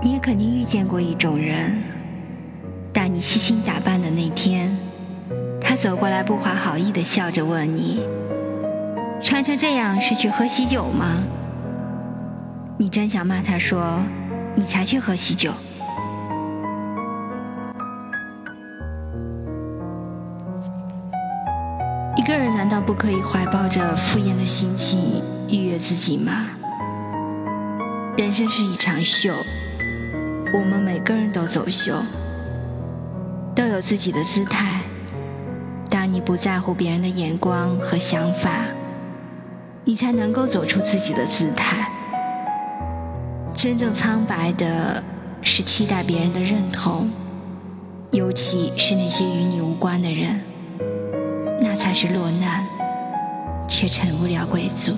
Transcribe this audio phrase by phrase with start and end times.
[0.00, 1.82] 你也肯定遇见过一种人，
[2.92, 4.70] 当你细心打扮的那天，
[5.60, 8.06] 他走过来不怀好意的笑着问你
[9.20, 11.24] ：“穿成这样是去喝喜酒吗？”
[12.78, 13.98] 你真想骂他说
[14.54, 15.52] ：“你才去喝喜酒。”
[22.16, 25.00] 一个人难道不可以怀抱着敷衍的心情
[25.48, 26.46] 愉悦自己吗？
[28.16, 29.32] 人生是一场秀，
[30.54, 31.94] 我们每个人都走秀，
[33.54, 34.80] 都有自己的姿态。
[35.90, 38.64] 当你不在乎别人的眼光和想法，
[39.84, 41.90] 你才能够走出自己的姿态。
[43.54, 45.02] 真正苍白的
[45.42, 47.10] 是期待别人的认同，
[48.12, 50.40] 尤其是那些与你无关的人。
[51.60, 52.64] 那才是落难，
[53.68, 54.92] 却成不了贵族。